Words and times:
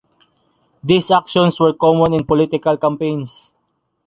This 0.83 1.11
actions 1.11 1.59
were 1.59 1.73
common 1.73 2.13
in 2.15 2.25
political 2.25 2.75
campaigns. 2.75 3.51